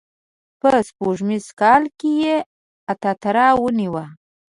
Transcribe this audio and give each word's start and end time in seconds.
په 0.59 0.69
سپوږمیز 0.87 1.45
کال 1.59 1.83
کې 1.99 2.09
یې 2.23 2.35
اترار 2.91 3.53
ونیو. 3.61 3.95